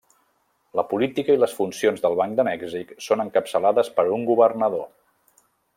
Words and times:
La 0.79 0.85
política 0.93 1.35
i 1.35 1.41
les 1.41 1.53
funcions 1.57 2.01
del 2.07 2.17
Banc 2.21 2.39
de 2.41 2.47
Mèxic 2.49 2.95
són 3.09 3.25
encapçalades 3.27 3.93
per 3.99 4.07
un 4.19 4.29
governador. 4.35 4.87